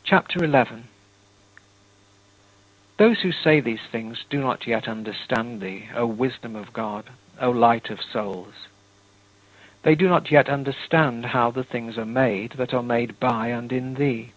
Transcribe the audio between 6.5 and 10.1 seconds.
of God, O Light of souls. They do